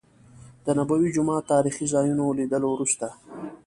د 0.65 0.67
نبوي 0.77 1.09
جومات 1.15 1.43
تاريخي 1.53 1.85
ځا 1.91 2.01
يونو 2.09 2.35
لیدلو 2.37 2.67
وروسته. 2.71 3.07